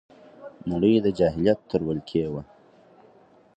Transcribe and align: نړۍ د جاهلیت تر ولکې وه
نړۍ 0.71 0.93
د 1.01 1.07
جاهلیت 1.19 1.59
تر 1.69 1.81
ولکې 1.87 2.23
وه 2.31 2.43